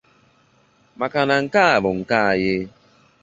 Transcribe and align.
Maka 0.99 1.21
na 1.27 1.35
nke 1.43 1.61
a 1.73 1.75
bụ 1.83 1.91
nke 1.99 2.17
anyị 2.29 2.57